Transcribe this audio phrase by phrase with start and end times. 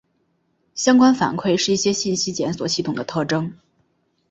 [0.73, 3.53] 相关反馈是一些信息检索系统的特征。